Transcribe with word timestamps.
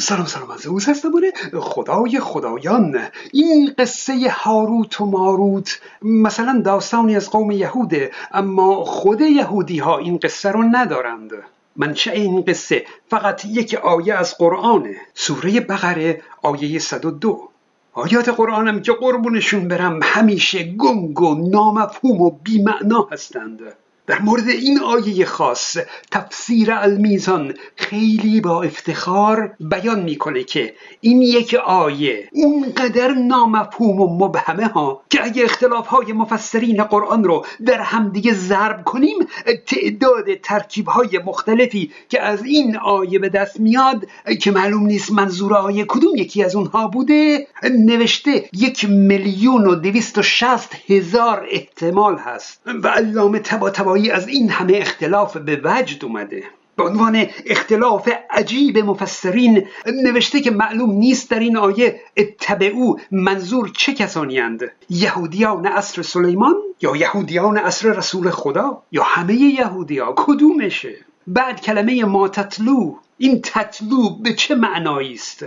سلام 0.00 0.26
سلام 0.26 0.50
از 0.50 0.66
اوز 0.66 0.88
هستم 0.88 1.10
خدای 1.60 2.20
خدایان. 2.20 2.98
این 3.32 3.74
قصه 3.78 4.30
هاروت 4.30 5.00
و 5.00 5.06
ماروت 5.06 5.80
مثلا 6.02 6.62
داستانی 6.64 7.16
از 7.16 7.30
قوم 7.30 7.50
یهوده 7.50 8.10
اما 8.32 8.84
خود 8.84 9.20
یهودی 9.20 9.78
ها 9.78 9.98
این 9.98 10.18
قصه 10.18 10.50
رو 10.50 10.62
ندارند. 10.62 11.30
منشأ 11.76 12.10
این 12.10 12.42
قصه 12.42 12.84
فقط 13.10 13.44
یک 13.44 13.74
آیه 13.74 14.14
از 14.14 14.38
قرآنه. 14.38 14.96
سوره 15.14 15.60
بقره 15.60 16.22
آیه 16.42 16.78
102 16.78 17.48
آیات 17.92 18.28
قرآنم 18.28 18.82
که 18.82 18.92
قربونشون 18.92 19.68
برم 19.68 20.00
همیشه 20.02 20.64
گنگ 20.64 21.20
و 21.20 21.50
نامفهوم 21.50 22.20
و 22.20 22.30
بیمعنا 22.30 23.08
هستند. 23.12 23.60
در 24.06 24.18
مورد 24.18 24.48
این 24.48 24.80
آیه 24.80 25.24
خاص 25.24 25.76
تفسیر 26.10 26.72
المیزان 26.72 27.54
خیلی 27.76 28.40
با 28.40 28.62
افتخار 28.62 29.56
بیان 29.60 30.00
می‌کنه 30.02 30.44
که 30.44 30.74
این 31.00 31.22
یک 31.22 31.54
آیه 31.54 32.28
اونقدر 32.32 33.14
نامفهوم 33.14 34.00
و 34.00 34.26
مبهمه 34.26 34.66
ها 34.66 35.02
که 35.10 35.24
اگه 35.24 35.44
اختلاف 35.44 35.86
های 35.86 36.12
مفسرین 36.12 36.84
قرآن 36.84 37.24
رو 37.24 37.44
در 37.66 37.80
همدیگه 37.80 38.34
ضرب 38.34 38.84
کنیم 38.84 39.16
تعداد 39.66 40.34
ترکیب 40.42 40.88
های 40.88 41.18
مختلفی 41.26 41.90
که 42.08 42.22
از 42.22 42.44
این 42.44 42.76
آیه 42.76 43.18
به 43.18 43.28
دست 43.28 43.60
میاد 43.60 44.06
که 44.40 44.50
معلوم 44.50 44.86
نیست 44.86 45.12
منظور 45.12 45.54
آیه 45.54 45.84
کدوم 45.88 46.16
یکی 46.16 46.44
از 46.44 46.56
اونها 46.56 46.88
بوده 46.88 47.46
نوشته 47.62 48.44
یک 48.52 48.84
میلیون 48.84 49.66
و 49.66 49.74
دویست 49.74 50.18
و 50.18 50.22
شست 50.22 50.76
هزار 50.88 51.46
احتمال 51.50 52.18
هست. 52.18 52.60
و 52.82 52.88
علامه 52.88 53.38
تبا 53.38 53.70
از 54.10 54.28
این 54.28 54.50
همه 54.50 54.72
اختلاف 54.76 55.36
به 55.36 55.60
وجد 55.64 56.04
اومده. 56.04 56.44
به 56.76 56.84
عنوان 56.84 57.26
اختلاف 57.46 58.08
عجیب 58.30 58.78
مفسرین 58.78 59.66
نوشته 60.04 60.40
که 60.40 60.50
معلوم 60.50 60.90
نیست 60.90 61.30
در 61.30 61.38
این 61.38 61.56
آیه 61.56 62.00
اتبعو 62.16 62.96
منظور 63.10 63.70
چه 63.76 63.94
کسانی 63.94 64.40
اند. 64.40 64.72
یهودیان 64.90 65.66
اصر 65.66 66.02
سلیمان 66.02 66.54
یا 66.82 66.96
یهودیان 66.96 67.58
اصر 67.58 67.92
رسول 67.92 68.30
خدا 68.30 68.82
یا 68.92 69.02
همه 69.02 69.34
یهودیا؟ 69.34 70.14
کدومشه؟ 70.16 70.94
بعد 71.26 71.60
کلمه 71.60 72.04
ما 72.04 72.28
تطلو 72.28 72.94
این 73.18 73.40
تطلو 73.44 74.10
به 74.10 74.34
چه 74.34 74.54
معنایی 74.54 75.14
است؟ 75.14 75.44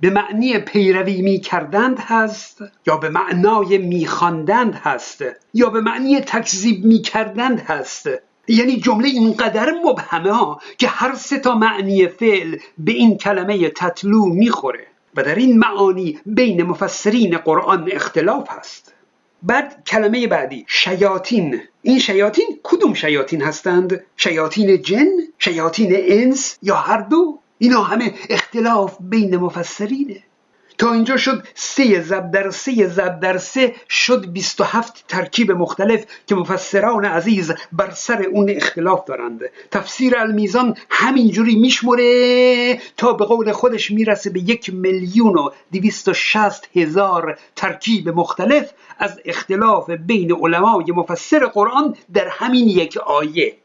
به 0.00 0.10
معنی 0.10 0.58
پیروی 0.58 1.22
می 1.22 1.40
کردند 1.40 1.98
هست 1.98 2.62
یا 2.86 2.96
به 2.96 3.08
معنای 3.08 3.78
می 3.78 4.06
خواندند 4.06 4.74
هست 4.74 5.24
یا 5.54 5.70
به 5.70 5.80
معنی 5.80 6.20
تکذیب 6.20 6.84
می 6.84 7.02
کردند 7.02 7.60
هست 7.60 8.08
یعنی 8.48 8.76
جمله 8.76 9.08
اینقدر 9.08 9.74
مبهمه 9.84 10.32
ها 10.32 10.60
که 10.78 10.88
هر 10.88 11.14
سه 11.14 11.38
تا 11.38 11.54
معنی 11.54 12.08
فعل 12.08 12.56
به 12.78 12.92
این 12.92 13.16
کلمه 13.16 13.68
تطلو 13.68 14.24
می‌خوره 14.24 14.86
و 15.16 15.22
در 15.22 15.34
این 15.34 15.58
معانی 15.58 16.18
بین 16.26 16.62
مفسرین 16.62 17.36
قرآن 17.36 17.88
اختلاف 17.92 18.48
هست 18.50 18.94
بعد 19.42 19.84
کلمه 19.86 20.26
بعدی 20.26 20.64
شیاطین 20.68 21.60
این 21.82 21.98
شیاطین 21.98 22.60
کدوم 22.62 22.94
شیاطین 22.94 23.42
هستند؟ 23.42 24.04
شیاطین 24.16 24.82
جن؟ 24.82 25.06
شیاطین 25.38 25.92
انس؟ 25.96 26.58
یا 26.62 26.76
هر 26.76 27.00
دو؟ 27.00 27.38
اینا 27.62 27.82
همه 27.82 28.14
اختلاف 28.30 28.96
بین 29.00 29.36
مفسرینه. 29.36 30.22
تا 30.78 30.92
اینجا 30.92 31.16
شد 31.16 31.46
سه 31.54 32.02
زب 32.02 32.30
در 32.30 32.50
سه 32.50 32.88
زب 32.88 33.20
در 33.20 33.38
سه 33.38 33.74
شد 33.88 34.26
27 34.26 35.04
ترکیب 35.08 35.52
مختلف 35.52 36.04
که 36.26 36.34
مفسران 36.34 37.04
عزیز 37.04 37.52
بر 37.72 37.90
سر 37.90 38.22
اون 38.22 38.50
اختلاف 38.50 39.04
دارند. 39.04 39.40
تفسیر 39.70 40.16
المیزان 40.16 40.76
همینجوری 40.90 41.56
میشمره 41.56 42.80
تا 42.96 43.12
به 43.12 43.24
قول 43.24 43.52
خودش 43.52 43.90
می‌رسه 43.90 44.30
به 44.30 44.40
یک 44.40 44.74
میلیون 44.74 45.36
و 45.36 45.50
دویست 45.72 46.08
و 46.08 46.14
شست 46.14 46.68
هزار 46.76 47.38
ترکیب 47.56 48.08
مختلف 48.08 48.70
از 48.98 49.20
اختلاف 49.24 49.90
بین 49.90 50.32
علمای 50.32 50.84
مفسر 50.96 51.46
قرآن 51.46 51.96
در 52.12 52.28
همین 52.28 52.68
یک 52.68 52.96
آیه. 52.96 53.59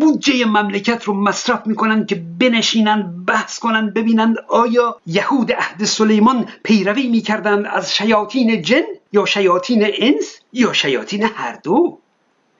بودجه 0.00 0.44
مملکت 0.44 1.04
رو 1.04 1.14
مصرف 1.14 1.66
می‌کنن 1.66 2.06
که 2.06 2.22
بنشینن 2.38 3.24
بحث 3.26 3.58
کنن 3.58 3.90
ببینند 3.90 4.36
آیا 4.48 4.96
یهود 5.06 5.52
عهد 5.52 5.84
سلیمان 5.84 6.48
پیروی 6.64 7.08
می‌کردند 7.08 7.66
از 7.66 7.94
شیاطین 7.94 8.62
جن 8.62 8.82
یا 9.12 9.24
شیاطین 9.24 9.86
انس 9.98 10.40
یا 10.52 10.72
شیاطین 10.72 11.22
هر 11.22 11.58
دو؟ 11.64 11.98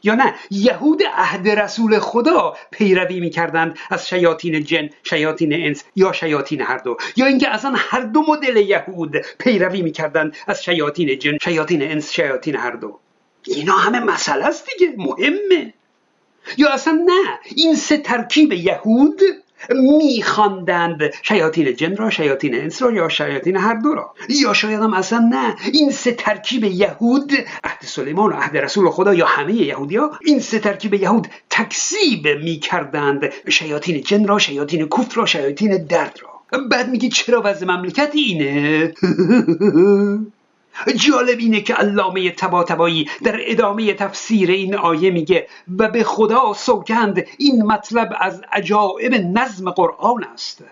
یا 0.03 0.15
نه 0.15 0.35
یهود 0.51 1.03
عهد 1.15 1.49
رسول 1.49 1.99
خدا 1.99 2.57
پیروی 2.71 3.21
می‌کردند 3.21 3.79
از 3.91 4.09
شیاطین 4.09 4.65
جن 4.65 4.91
شیاطین 5.03 5.53
انس 5.55 5.85
یا 5.97 6.13
شیاطین 6.13 6.61
هر 6.61 6.79
دو؟ 6.79 6.97
یا 7.17 7.27
اینکه 7.27 7.49
اصلا 7.49 7.75
هر 7.77 8.01
دو 8.01 8.25
مدل 8.29 8.57
یهود 8.57 9.17
پیروی 9.39 9.83
می‌کردند 9.83 10.37
از 10.47 10.65
شیاطین 10.65 11.19
جن 11.19 11.39
شیاطین 11.43 11.83
انس 11.83 12.13
شیاطین 12.13 12.57
هر 12.57 12.71
دو؟ 12.71 12.99
اینا 13.47 13.77
همه 13.77 14.01
مسئله 14.01 14.45
است 14.45 14.67
دیگه 14.67 14.95
مهمه. 14.97 15.75
یا 16.57 16.73
اصلا 16.73 16.93
نه. 17.07 17.39
این 17.57 17.75
سه 17.75 17.97
ترکیب 17.97 18.53
یهود 18.53 19.21
میخواندند 19.99 21.01
شیاطین 21.23 21.77
جن 21.77 21.97
را 21.97 22.11
شیاطین 22.11 22.55
انس 22.55 22.83
را 22.83 22.93
یا 22.93 23.09
شیاطین 23.09 23.57
هر 23.57 23.75
دو 23.75 23.95
را. 23.95 24.15
یا 24.29 24.53
شاید 24.53 24.81
هم 24.81 24.95
اصلا 24.95 25.19
نه. 25.19 25.57
این 25.73 25.91
سه 25.91 26.13
ترکیب 26.13 26.65
یهود 26.65 27.33
عهد 27.65 27.79
سلیمان 27.85 28.33
و 28.33 28.37
عهد 28.37 28.57
رسول 28.57 28.91
خدا 28.91 29.15
یا 29.15 29.27
همه 29.27 29.53
یهودیا 29.53 30.11
این 30.25 30.41
سه 30.41 30.59
ترکیب 30.59 30.95
یهود 30.95 31.27
تکذیب 31.51 32.29
می‌کردند 32.29 33.33
شیاطین 33.49 34.01
جن 34.01 34.27
را 34.27 34.39
شیاطین 34.39 34.89
کفر 34.89 35.15
را 35.15 35.27
شیاطین 35.27 35.87
درد 35.87 36.19
را. 36.23 36.59
بعد 36.71 36.89
میگی 36.89 37.09
چرا 37.09 37.43
وضع 37.45 37.67
مملکت 37.67 38.11
اینه؟ 38.15 38.93
جالب 40.97 41.39
اینه 41.39 41.61
که 41.61 41.75
علامه 41.75 42.31
تباتبایی 42.31 43.09
در 43.23 43.37
ادامه 43.41 43.95
تفسیر 43.95 44.51
این 44.51 44.75
آیه 44.75 45.11
میگه 45.11 45.49
و 45.79 45.89
به 45.89 46.05
خدا 46.05 46.53
سوگند 46.53 47.27
این 47.39 47.63
مطلب 47.63 48.17
از 48.21 48.43
عجائب 48.53 49.15
نظم 49.15 49.71
قرآن 49.71 50.25
است. 50.25 50.65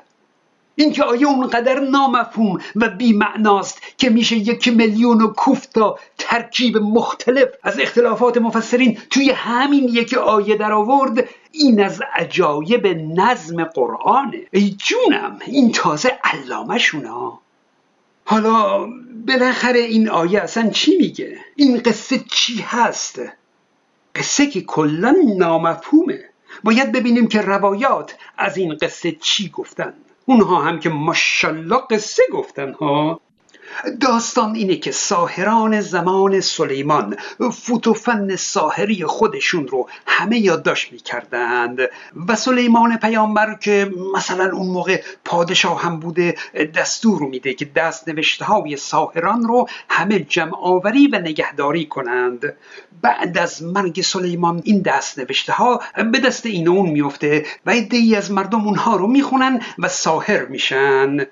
اینکه 0.76 1.04
آیه 1.04 1.26
اونقدر 1.26 1.80
نامفهوم 1.80 2.58
و 2.76 2.88
بیمعناست 2.88 3.82
که 3.98 4.10
میشه 4.10 4.36
یک 4.36 4.68
میلیون 4.68 5.22
و 5.22 5.26
کوفتا 5.26 5.98
ترکیب 6.18 6.76
مختلف 6.76 7.48
از 7.62 7.80
اختلافات 7.80 8.38
مفسرین 8.38 8.98
توی 9.10 9.30
همین 9.30 9.88
یک 9.88 10.14
آیه 10.14 10.56
در 10.56 10.72
آورد 10.72 11.28
این 11.52 11.84
از 11.84 12.02
عجایب 12.14 12.86
نظم 13.20 13.64
قرآنه. 13.64 14.40
ای 14.52 14.70
جونم 14.70 15.38
این 15.46 15.72
تازه 15.72 16.18
علامه 16.24 16.78
شونا 16.78 17.43
حالا 18.24 18.86
بالاخره 19.26 19.80
این 19.80 20.08
آیه 20.08 20.40
اصلا 20.40 20.70
چی 20.70 20.96
میگه؟ 20.96 21.38
این 21.56 21.78
قصه 21.78 22.18
چی 22.30 22.60
هست؟ 22.62 23.20
قصه 24.14 24.46
که 24.46 24.60
کلا 24.60 25.14
نامفهومه. 25.38 26.24
باید 26.64 26.92
ببینیم 26.92 27.26
که 27.28 27.40
روایات 27.40 28.16
از 28.38 28.56
این 28.56 28.76
قصه 28.82 29.12
چی 29.12 29.48
گفتن. 29.48 29.94
اونها 30.26 30.62
هم 30.62 30.80
که 30.80 30.88
ماشالله 30.88 31.80
قصه 31.90 32.22
گفتن 32.32 32.72
ها. 32.72 33.20
داستان 34.00 34.54
اینه 34.54 34.76
که 34.76 34.92
ساهران 34.92 35.80
زمان 35.80 36.40
سلیمان 36.40 37.16
فوتوفن 37.52 38.36
ساهری 38.36 39.04
خودشون 39.04 39.68
رو 39.68 39.88
همه 40.06 40.38
یادداشت 40.38 40.92
می‌کردند. 40.92 41.78
و 42.28 42.36
سلیمان 42.36 42.96
پیامبر 42.96 43.54
که 43.54 43.90
مثلا 44.14 44.50
اون 44.52 44.66
موقع 44.66 45.02
پادشاه 45.24 45.82
هم 45.82 46.00
بوده 46.00 46.34
دستور 46.74 47.22
میده 47.22 47.54
که 47.54 47.64
دست 47.64 48.08
نوشته 48.08 48.44
های 48.44 48.76
ساهران 48.76 49.42
رو 49.42 49.68
همه 49.88 50.18
جمع 50.18 50.56
آوری 50.56 51.06
و 51.06 51.18
نگهداری 51.18 51.86
کنند. 51.86 52.56
بعد 53.02 53.38
از 53.38 53.62
مرگ 53.62 54.00
سلیمان 54.00 54.62
این 54.64 54.82
دست 54.82 55.18
نوشته 55.18 55.52
ها 55.52 55.80
به 56.12 56.18
دست 56.18 56.46
این 56.46 56.68
اون 56.68 56.90
میفته 56.90 57.46
و 57.66 57.70
ای 57.90 58.16
از 58.16 58.30
مردم 58.30 58.66
اونها 58.66 58.96
رو 58.96 59.06
می‌خونن 59.06 59.60
و 59.78 59.88
ساهر 59.88 60.44
میشن. 60.44 61.26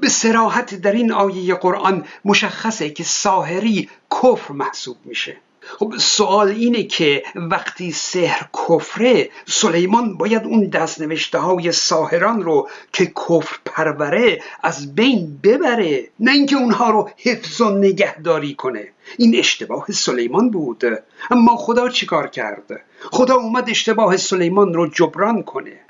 به 0.00 0.08
سراحت 0.08 0.74
در 0.74 0.92
این 0.92 1.12
آیه 1.12 1.54
قرآن 1.54 2.04
مشخصه 2.24 2.90
که 2.90 3.04
ساهری 3.04 3.88
کفر 4.10 4.52
محسوب 4.54 4.96
میشه. 5.04 5.36
خب 5.78 5.94
سوال 5.98 6.48
اینه 6.48 6.82
که 6.82 7.22
وقتی 7.34 7.92
سحر 7.92 8.46
کفره 8.68 9.30
سلیمان 9.46 10.16
باید 10.16 10.44
اون 10.44 10.68
دستنوشته 10.68 11.38
های 11.38 11.72
ساهران 11.72 12.42
رو 12.42 12.68
که 12.92 13.06
کفر 13.06 13.58
پروره 13.64 14.42
از 14.62 14.94
بین 14.94 15.40
ببره 15.42 16.08
نه 16.20 16.32
اینکه 16.32 16.56
اونها 16.56 16.90
رو 16.90 17.10
حفظ 17.16 17.60
و 17.60 17.70
نگهداری 17.78 18.54
کنه. 18.54 18.88
این 19.18 19.36
اشتباه 19.36 19.86
سلیمان 19.92 20.50
بود. 20.50 20.84
اما 21.30 21.56
خدا 21.56 21.88
چیکار 21.88 22.28
کرد؟ 22.28 22.84
خدا 23.10 23.34
اومد 23.34 23.70
اشتباه 23.70 24.16
سلیمان 24.16 24.74
رو 24.74 24.86
جبران 24.86 25.42
کنه. 25.42 25.80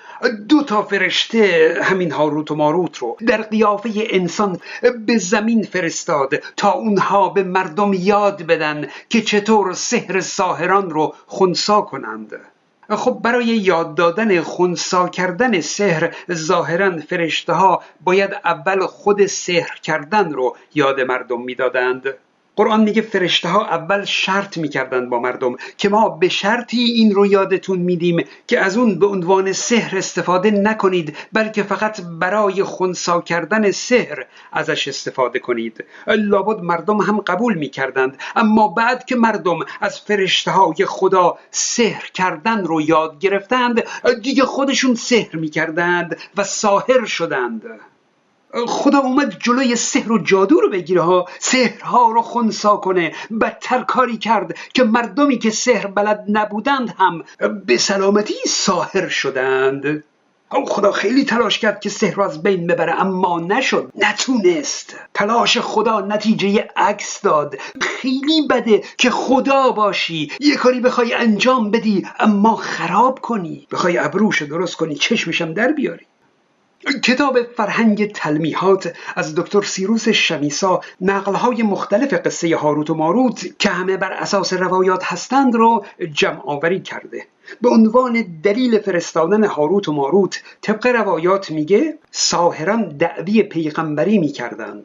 دو 0.49 0.63
تا 0.63 0.83
فرشته 0.83 1.75
همین 1.83 2.13
هاروت 2.13 2.51
و 2.51 2.55
ماروت 2.55 2.99
رو 2.99 3.17
در 3.27 3.43
قیافه 3.43 3.91
انسان 3.95 4.61
به 5.07 5.19
زمین 5.19 5.63
فرستاد 5.63 6.35
تا 6.57 6.73
اونها 6.73 7.29
به 7.29 7.43
مردم 7.43 7.93
یاد 7.93 8.43
بدن 8.43 8.89
که 9.09 9.23
چطور 9.23 9.73
سحر 9.73 10.21
ساهران 10.21 10.91
رو 10.91 11.15
خونسا 11.27 11.81
کنند. 11.81 12.41
خب 12.91 13.21
برای 13.23 13.47
یاد 13.47 13.95
دادن 13.95 14.41
خونسا 14.41 15.09
کردن 15.09 15.61
سحر 15.61 16.15
ظاهرا 16.33 16.99
فرشته 16.99 17.53
ها 17.53 17.83
باید 18.01 18.31
اول 18.45 18.87
خود 18.87 19.27
سحر 19.27 19.79
کردن 19.83 20.33
رو 20.33 20.57
یاد 20.75 21.01
مردم 21.01 21.43
می‌دادند. 21.43 22.15
قرآن 22.57 22.81
میگه 22.81 23.03
فرشته 23.03 23.49
ها 23.49 23.67
اول 23.67 24.05
شرط 24.05 24.59
می‌کردند 24.59 25.11
با 25.11 25.21
مردم 25.21 25.57
که 25.79 25.89
ما 25.89 26.09
به 26.09 26.29
شرطی 26.29 26.79
این 26.79 27.15
رو 27.15 27.27
یادتون 27.27 27.79
میدیم 27.79 28.25
که 28.47 28.61
از 28.61 28.77
اون 28.77 28.99
به 28.99 29.07
عنوان 29.07 29.53
سحر 29.53 29.99
استفاده 29.99 30.51
نکنید 30.51 31.17
بلکه 31.33 31.63
فقط 31.63 32.01
برای 32.21 32.63
خونسا 32.63 33.21
کردن 33.21 33.71
سحر 33.71 34.25
ازش 34.53 34.89
استفاده 34.89 35.39
کنید. 35.39 35.85
لابد 36.07 36.63
مردم 36.63 37.01
هم 37.01 37.21
قبول 37.21 37.55
می‌کردند 37.55 38.19
اما 38.37 38.69
بعد 38.69 39.05
که 39.05 39.17
مردم 39.17 39.59
از 39.81 40.01
فرشته 40.01 40.51
های 40.51 40.87
خدا 40.87 41.39
سحر 41.51 42.11
کردن 42.15 42.65
رو 42.65 42.81
یاد 42.81 43.19
گرفتند 43.19 43.83
دیگه 44.23 44.45
خودشون 44.45 44.95
سحر 44.95 45.37
می‌کردند 45.37 46.19
و 46.37 46.45
ساهر 46.45 47.05
شدند. 47.05 47.63
خدا 48.67 48.99
اومد 48.99 49.39
جلوی 49.39 49.77
سحر 49.77 50.13
و 50.13 50.19
جادو 50.19 50.61
رو 50.61 50.71
بگیره 50.71 51.01
ها. 51.01 51.27
سحرها 51.39 52.11
رو 52.11 52.23
خونسا 52.23 52.77
کنه. 52.77 53.13
بدتر 53.41 53.83
کاری 53.83 54.19
کرد 54.19 54.57
که 54.75 54.85
مردمی 54.85 55.39
که 55.39 55.51
سحر 55.51 55.87
بلد 55.87 56.25
نبودند 56.29 56.95
هم 56.99 57.25
به 57.67 57.77
سلامتی 57.77 58.35
ساهر 58.47 59.09
شدند. 59.09 60.05
خدا 60.69 60.93
خیلی 60.93 61.25
تلاش 61.25 61.59
کرد 61.59 61.81
که 61.81 61.89
سحر 61.89 62.15
رو 62.15 62.23
از 62.23 62.43
بین 62.43 62.67
ببره 62.67 63.01
اما 63.01 63.41
نشد. 63.41 63.93
نتونست. 63.95 64.97
تلاش 65.15 65.59
خدا 65.59 66.01
نتیجه 66.01 66.69
عکس 66.77 67.23
داد. 67.23 67.57
خیلی 67.81 68.47
بده 68.51 68.83
که 68.99 69.11
خدا 69.11 69.71
باشی. 69.71 70.31
یه 70.41 70.57
کاری 70.57 70.81
بخوای 70.81 71.15
انجام 71.15 71.71
بدی 71.71 72.07
اما 72.19 72.57
خراب 72.57 73.21
کنی. 73.21 73.67
بخوای 73.73 73.99
ابروش 73.99 74.43
درست 74.43 74.77
کنی. 74.77 74.95
چشمشم 74.95 75.53
در 75.55 75.73
بیاری. 75.73 76.07
کتاب 77.05 77.43
فرهنگ 77.43 78.13
تلمیحات 78.13 78.93
از 79.17 79.35
دکتر 79.35 79.63
سیروس 79.63 80.09
شمیسا 80.09 80.81
نقلهای 81.01 81.63
مختلف 81.63 82.15
قصه 82.15 82.57
هاروت 82.57 82.91
و 82.91 82.95
ماروت 82.95 83.59
که 83.59 83.69
همه 83.69 83.97
بر 83.97 84.13
اساس 84.13 84.53
روایات 84.53 85.05
هستند 85.05 85.55
رو 85.55 85.85
جمع 86.13 86.41
آوری 86.45 86.81
کرده. 86.81 87.27
به 87.61 87.69
عنوان 87.69 88.41
دلیل 88.43 88.79
فرستادن 88.79 89.45
هاروت 89.45 89.89
و 89.89 89.93
ماروت 89.93 90.43
طبق 90.61 90.87
روایات 90.87 91.51
میگه 91.51 91.99
ساهران 92.11 92.89
دعوی 92.89 93.43
پیغمبری 93.43 94.19
می‌کردند. 94.19 94.85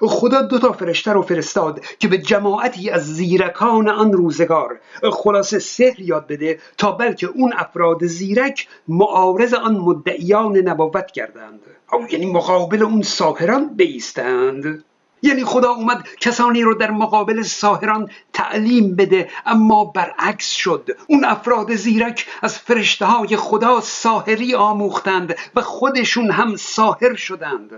خدا 0.00 0.42
دو 0.42 0.58
تا 0.58 0.72
فرشته 0.72 1.12
رو 1.12 1.22
فرستاد 1.22 1.84
که 1.98 2.08
به 2.08 2.18
جماعتی 2.18 2.90
از 2.90 3.14
زیرکان 3.14 3.88
آن 3.88 4.12
روزگار 4.12 4.80
خلاصه 5.12 5.58
سحر 5.58 6.00
یاد 6.00 6.26
بده 6.26 6.58
تا 6.78 6.92
بلکه 6.92 7.26
اون 7.26 7.52
افراد 7.56 8.06
زیرک 8.06 8.68
معارض 8.88 9.54
آن 9.54 9.76
مدعیان 9.76 10.56
نبوت 10.56 11.10
کردند. 11.10 11.60
او 11.92 12.06
یعنی 12.10 12.26
مقابل 12.26 12.82
اون 12.82 13.02
ساهران 13.02 13.74
بیستند. 13.76 14.84
یعنی 15.22 15.44
خدا 15.44 15.70
اومد 15.70 16.08
کسانی 16.20 16.62
رو 16.62 16.74
در 16.74 16.90
مقابل 16.90 17.42
ساهران 17.42 18.10
تعلیم 18.32 18.96
بده 18.96 19.30
اما 19.46 19.84
برعکس 19.84 20.50
شد. 20.50 20.90
اون 21.06 21.24
افراد 21.24 21.74
زیرک 21.74 22.26
از 22.42 22.58
فرشته 22.58 23.06
های 23.06 23.36
خدا 23.36 23.80
ساهری 23.80 24.54
آموختند 24.54 25.36
و 25.54 25.60
خودشون 25.60 26.30
هم 26.30 26.56
ساهر 26.56 27.14
شدند. 27.14 27.70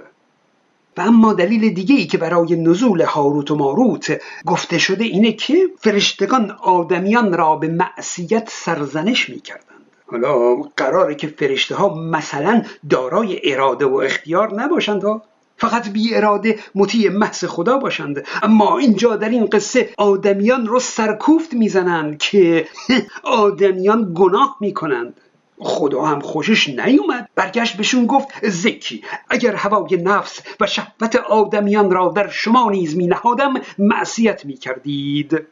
و 0.96 1.00
اما 1.00 1.32
دلیل 1.32 1.74
دیگه 1.74 1.94
ای 1.94 2.06
که 2.06 2.18
برای 2.18 2.56
نزول 2.56 3.02
هاروت 3.02 3.50
و 3.50 3.56
ماروت 3.56 4.20
گفته 4.46 4.78
شده 4.78 5.04
اینه 5.04 5.32
که 5.32 5.54
فرشتگان 5.80 6.50
آدمیان 6.50 7.32
را 7.32 7.56
به 7.56 7.68
معصیت 7.68 8.48
سرزنش 8.50 9.30
می‌کردند. 9.30 9.84
حالا 10.06 10.54
قراره 10.76 11.14
که 11.14 11.26
فرشته 11.26 11.74
ها 11.74 11.94
مثلا 11.94 12.62
دارای 12.90 13.52
اراده 13.52 13.84
و 13.84 13.94
اختیار 13.94 14.54
نباشند 14.54 15.04
ها. 15.04 15.22
فقط 15.56 15.88
بی 15.88 16.14
اراده 16.14 16.58
مطیع 16.74 17.10
محض 17.10 17.44
خدا 17.44 17.78
باشند. 17.78 18.26
اما 18.42 18.78
اینجا 18.78 19.16
در 19.16 19.28
این 19.28 19.46
قصه 19.46 19.88
آدمیان 19.98 20.66
رو 20.66 20.80
سرکوفت 20.80 21.54
می‌زنند 21.54 22.18
که 22.18 22.66
آدمیان 23.24 24.12
گناه 24.14 24.56
می‌کنند. 24.60 25.20
خدا 25.64 26.02
هم 26.02 26.20
خوشش 26.20 26.68
نیومد. 26.68 27.28
برگشت 27.34 27.76
بهشون 27.76 28.06
گفت 28.06 28.28
زکی 28.46 29.02
اگر 29.30 29.54
هوای 29.54 29.96
نفس 29.96 30.40
و 30.60 30.66
شهوت 30.66 31.16
آدمیان 31.16 31.90
را 31.90 32.12
در 32.16 32.28
شما 32.28 32.70
نیز 32.70 32.96
می 32.96 33.06
نهادم 33.06 33.54
معصیت 33.78 34.44
می 34.44 34.54
کردید 34.54 35.46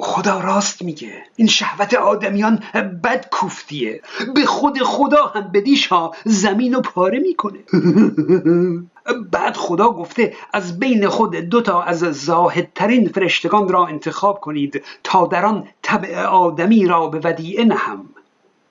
خدا 0.00 0.40
راست 0.40 0.82
میگه. 0.82 1.12
این 1.36 1.48
شهوت 1.48 1.94
آدمیان 1.94 2.62
بد 3.04 3.28
کوفتیه 3.30 4.00
به 4.34 4.46
خود 4.46 4.82
خدا 4.82 5.26
هم 5.26 5.50
بدیش 5.54 5.86
ها 5.86 6.14
زمین 6.24 6.74
و 6.74 6.80
پاره 6.80 7.18
می‌کنه. 7.18 7.58
بعد 9.32 9.56
خدا 9.56 9.90
گفته 9.90 10.34
از 10.52 10.78
بین 10.78 11.08
خود 11.08 11.36
دوتا 11.36 11.82
از 11.82 11.98
زاهدترین 11.98 13.08
فرشتگان 13.08 13.68
را 13.68 13.86
انتخاب 13.86 14.40
کنید 14.40 14.82
تا 15.04 15.26
در 15.26 15.46
آن 15.46 15.68
طبع 15.82 16.24
آدمی 16.24 16.86
را 16.86 17.06
به 17.06 17.20
ودیعه 17.24 17.64
نهم. 17.64 18.08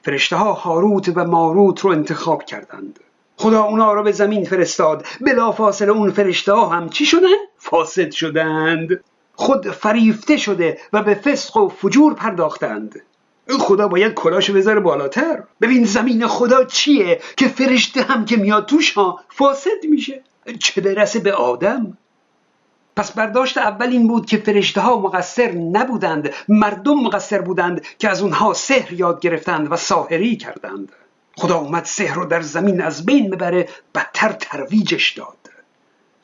فرشته 0.01 0.35
ها 0.35 0.53
هاروت 0.53 1.11
و 1.15 1.23
ماروت 1.25 1.79
رو 1.79 1.91
انتخاب 1.91 2.45
کردند. 2.45 2.99
خدا 3.37 3.63
اونا 3.63 3.93
رو 3.93 4.03
به 4.03 4.11
زمین 4.11 4.45
فرستاد. 4.45 5.05
بلا 5.21 5.51
فاصله 5.51 5.91
اون 5.91 6.11
فرشته 6.11 6.53
ها 6.53 6.69
هم 6.69 6.89
چی 6.89 7.05
شدن؟ 7.05 7.27
فاسد 7.57 8.11
شدند. 8.11 9.03
خود 9.35 9.71
فریفته 9.71 10.37
شده 10.37 10.77
و 10.93 11.03
به 11.03 11.15
فسق 11.15 11.57
و 11.57 11.69
فجور 11.69 12.13
پرداختند. 12.13 13.01
خدا 13.59 13.87
باید 13.87 14.13
کلاشو 14.13 14.53
بذاره 14.53 14.79
بالاتر. 14.79 15.43
ببین 15.61 15.85
زمین 15.85 16.27
خدا 16.27 16.63
چیه 16.63 17.19
که 17.37 17.47
فرشته 17.47 18.01
هم 18.01 18.25
که 18.25 18.37
میاد 18.37 18.65
توش 18.65 18.93
ها 18.93 19.19
فاسد 19.29 19.85
میشه. 19.89 20.23
چه 20.59 20.81
برسه 20.81 21.19
به 21.19 21.33
آدم؟ 21.33 21.97
پس 22.99 23.11
برداشت 23.11 23.57
اول 23.57 23.87
این 23.87 24.07
بود 24.07 24.25
که 24.25 24.37
فرشته 24.37 24.81
ها 24.81 24.99
مقصر 24.99 25.51
نبودند 25.51 26.29
مردم 26.49 26.93
مقصر 26.93 27.41
بودند 27.41 27.81
که 27.99 28.09
از 28.09 28.21
اونها 28.21 28.53
سحر 28.53 28.93
یاد 28.93 29.19
گرفتند 29.19 29.71
و 29.71 29.75
ساحری 29.75 30.37
کردند. 30.37 30.91
خدا 31.37 31.57
اومد 31.57 31.85
سحر 31.85 32.15
رو 32.15 32.25
در 32.25 32.41
زمین 32.41 32.81
از 32.81 33.05
بین 33.05 33.29
ببره 33.29 33.69
بدتر 33.95 34.31
ترویجش 34.31 35.11
داد. 35.11 35.37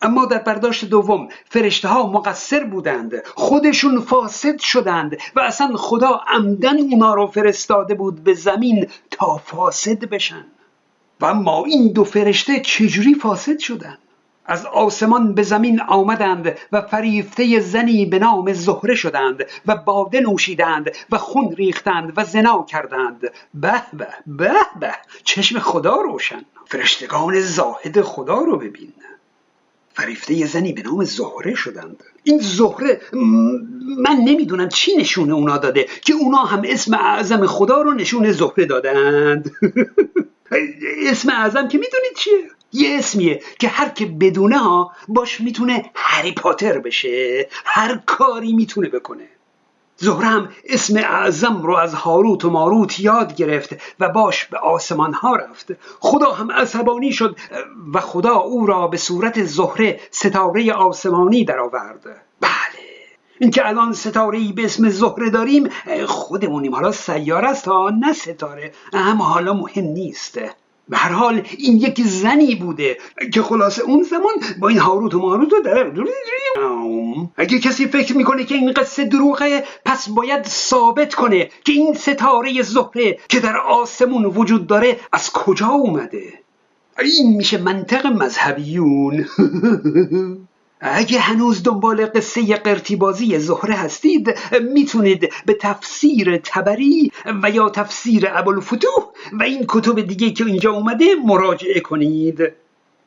اما 0.01 0.25
در 0.25 0.38
برداشت 0.38 0.86
دوم 0.86 1.30
فرشته 1.50 1.88
ها 1.88 2.07
مقصر 2.07 2.63
بودند 2.63 3.13
خودشون 3.36 4.01
فاسد 4.01 4.60
شدند 4.60 5.18
و 5.36 5.39
اصلا 5.39 5.75
خدا 5.75 6.22
عمدن 6.27 6.80
اونا 6.80 7.13
رو 7.13 7.27
فرستاده 7.27 7.95
بود 7.95 8.24
به 8.24 8.33
زمین 8.33 8.88
تا 9.12 9.38
فاسد 9.38 10.06
بشن. 10.06 10.45
و 11.22 11.25
اما 11.25 11.66
این 11.66 11.92
دو 11.92 12.04
فرشته 12.04 12.60
چجوری 12.60 13.13
فاسد 13.13 13.60
شدند 13.60 13.98
از 14.46 14.66
آسمان 14.66 15.34
به 15.34 15.44
زمین 15.44 15.82
آمدند 15.82 16.58
و 16.72 16.82
فریفته 16.82 17.60
زنی 17.60 18.06
به 18.06 18.20
نام 18.20 18.54
زهره 18.54 18.96
شدند 18.96 19.44
و 19.66 19.75
باده 19.75 20.20
نوشیدند 20.20 20.92
و 21.12 21.18
خون 21.18 21.56
ریختند 21.56 22.14
و 22.18 22.25
زنا 22.25 22.66
کردند. 22.70 23.32
به 23.54 23.82
به 23.94 24.08
به 24.28 24.52
به 24.80 24.92
چشم 25.24 25.60
خدا 25.60 25.96
روشن. 25.96 26.46
فرشتگان 26.66 27.40
زاهد 27.40 28.02
خدا 28.02 28.38
رو 28.38 28.58
ببین. 28.58 28.94
فریفته 29.94 30.46
زنی 30.46 30.74
به 30.74 30.82
نام 30.82 31.04
زهره 31.04 31.56
شدند. 31.56 32.04
این 32.24 32.40
زهره 32.40 33.02
من 33.98 34.16
نمی‌دونم 34.25 34.70
چی 34.70 34.96
نشونه 34.98 35.34
اونا 35.34 35.58
داده 35.58 35.88
که 36.02 36.14
اونا 36.14 36.38
هم 36.38 36.62
اسم 36.66 36.94
اعظم 36.94 37.46
خدا 37.46 37.82
رو 37.82 37.94
نشون 37.94 38.32
زهره 38.32 38.66
دادند. 38.66 39.52
اسم 41.08 41.30
اعظم 41.30 41.68
که 41.68 41.78
می‌دونید 41.78 42.14
چیه؟ 42.18 42.34
یه 42.74 42.98
اسمیه 43.00 43.42
که 43.60 43.68
هر 43.68 43.90
که 43.90 44.06
بدونه 44.06 44.58
ها 44.58 44.92
باش 45.08 45.42
می‌تونه 45.42 45.92
هری 45.96 46.32
پاتر 46.32 46.80
بشه. 46.80 47.48
هر 47.66 48.00
کاری 48.06 48.54
می‌تونه 48.54 48.90
بکنه. 48.90 49.28
زهره 49.98 50.28
هم 50.28 50.50
اسم 50.66 50.98
اعظم 50.98 51.62
رو 51.62 51.75
از 51.75 51.94
هاروت 51.94 52.46
و 52.46 52.50
ماروت 52.50 53.00
یاد 53.00 53.36
گرفت 53.36 53.75
و 54.00 54.10
باش 54.10 54.46
به 54.46 54.58
آسمان 54.58 55.14
ها 55.14 55.36
رفت. 55.36 55.72
خدا 56.00 56.32
هم 56.32 56.52
عصبانی 56.52 57.12
شد 57.12 57.38
و 57.94 58.00
خدا 58.00 58.36
او 58.36 58.66
را 58.66 58.88
به 58.88 58.98
صورت 58.98 59.44
زهره 59.44 60.00
ستاره 60.12 60.74
آسمانی 60.74 61.46
درآورد. 61.46 62.04
بله. 62.42 62.75
اینکه 63.39 63.68
الان 63.68 63.94
ستاره 63.94 64.38
ای 64.38 64.54
به 64.54 64.65
اسم 64.65 64.89
زهره 64.89 65.30
داریم 65.30 65.70
خودمونیم. 66.06 66.75
حالا 66.75 66.92
سیاره 66.92 67.48
است 67.48 67.68
ها 67.68 67.89
نه 67.89 68.13
ستاره. 68.13 68.72
اما 68.94 69.24
حالا 69.24 69.54
مهم 69.54 69.86
نیست. 69.86 70.39
به 70.89 70.98
هر 70.98 71.12
حال 71.12 71.42
این 71.58 71.77
یک 71.77 72.01
زنی 72.01 72.56
بوده 72.56 72.98
که 73.34 73.42
خلاصه 73.42 73.82
اون 73.82 74.04
زمان 74.04 74.34
با 74.60 74.68
این 74.68 74.77
هاروت 74.77 75.13
و 75.13 75.20
ماروت 75.20 75.54
رو 75.54 75.62
در 75.62 75.92
اگه 77.38 77.60
کسی 77.60 77.88
فکر 77.88 78.18
می‌کنه 78.18 78.44
که 78.44 78.56
این 78.56 78.72
قصه 78.72 79.06
دروغه 79.06 79.63
پس 79.86 80.10
باید 80.10 80.46
ثابت 80.46 81.15
کنه 81.15 81.50
که 81.63 81.72
این 81.72 81.94
ستاره 81.94 82.62
زهره 82.62 83.20
که 83.30 83.39
در 83.39 83.58
آسمون 83.58 84.25
وجود 84.25 84.68
داره 84.68 85.00
از 85.12 85.32
کجا 85.32 85.68
اومده. 85.68 86.34
این 87.00 87.38
میشه 87.38 87.58
منطق 87.58 88.06
مذهبیون. 88.06 89.25
اگه 90.79 91.20
هنوز 91.20 91.63
دنبال 91.63 92.05
قصه 92.05 92.55
قرتیبازی 92.55 93.39
زهره 93.39 93.74
هستید 93.75 94.36
می‌تونید 94.74 95.34
به 95.46 95.53
تفسیر 95.53 96.38
تبری 96.38 97.12
و 97.44 97.50
یا 97.50 97.70
تفسیر 97.70 98.27
ابوالفتوح 98.29 99.05
و 99.34 99.44
این 99.44 99.65
کتب 99.70 100.01
دیگه 100.01 100.32
که 100.32 100.46
اینجا 100.46 100.72
اومده 100.72 101.05
مراجعه 101.25 101.79
کنید. 101.79 102.51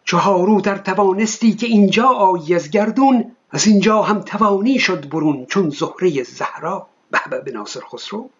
چهارو 0.05 0.61
در 0.61 0.79
توانستی 0.79 1.55
که 1.55 1.67
اینجا 1.67 2.07
آیی 2.07 2.55
از 2.55 2.71
گردون 2.71 3.33
از 3.51 3.67
اینجا 3.67 4.03
هم 4.03 4.21
توانی 4.21 4.79
شد 4.79 5.09
برون 5.09 5.47
چون 5.47 5.71
زهره 5.71 6.23
زهرا. 6.23 6.87
به 7.11 7.41
به 7.45 7.51
ناصر 7.51 7.81
خسرو. 7.81 8.31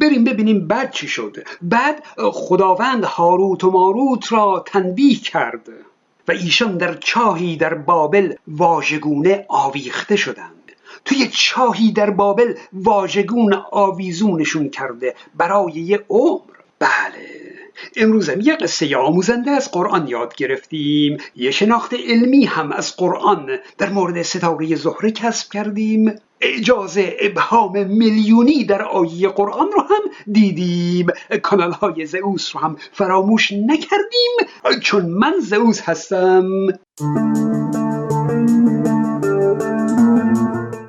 بریم 0.00 0.24
ببینیم 0.24 0.68
بعد 0.68 0.90
چی 0.90 1.08
شد. 1.08 1.36
بعد 1.62 2.04
خداوند 2.32 3.04
هاروت 3.04 3.64
و 3.64 3.70
ماروت 3.70 4.32
را 4.32 4.64
تنبیه 4.66 5.16
کرد. 5.16 5.68
و 6.28 6.32
ایشان 6.32 6.76
در 6.76 6.94
چاهی 6.94 7.56
در 7.56 7.74
بابل 7.74 8.34
واژگونه 8.48 9.44
آویخته 9.48 10.16
شدند. 10.16 10.72
توی 11.04 11.28
چاهی 11.32 11.92
در 11.92 12.10
بابل 12.10 12.54
واژگون 12.72 13.54
آویزونشون 13.70 14.68
کرده 14.68 15.14
برای 15.34 15.72
یه 15.72 16.04
عمر. 16.08 16.40
بله. 16.78 17.47
امروز 17.96 18.28
هم 18.28 18.40
یه 18.40 18.56
قصه 18.56 18.96
آموزنده 18.96 19.50
از 19.50 19.70
قرآن 19.70 20.08
یاد 20.08 20.34
گرفتیم. 20.34 21.16
یه 21.36 21.50
شناخت 21.50 21.94
علمی 21.94 22.44
هم 22.44 22.72
از 22.72 22.96
قرآن 22.96 23.48
در 23.78 23.90
مورد 23.90 24.22
ستاره 24.22 24.76
زهره 24.76 25.10
کسب 25.10 25.52
کردیم. 25.52 26.14
اجازه 26.40 27.16
ابهام 27.20 27.86
میلیونی 27.86 28.64
در 28.64 28.82
آیه 28.82 29.28
قرآن 29.28 29.68
رو 29.72 29.80
هم 29.80 30.32
دیدیم. 30.32 31.06
کانال 31.42 31.72
های 31.72 32.06
زئوس 32.06 32.56
رو 32.56 32.60
هم 32.60 32.76
فراموش 32.92 33.52
نکردیم. 33.52 34.80
چون 34.82 35.06
من 35.06 35.34
زئوس 35.40 35.80
هستم. 35.80 36.48